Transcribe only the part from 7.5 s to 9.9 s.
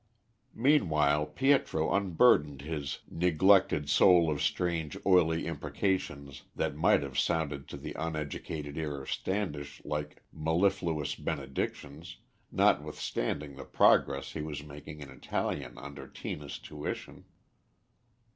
to the uneducated ear of Standish